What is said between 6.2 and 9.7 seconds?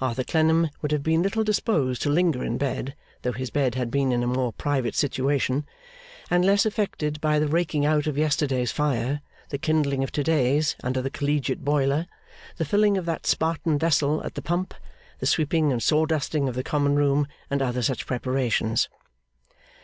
and less affected by the raking out of yesterday's fire, the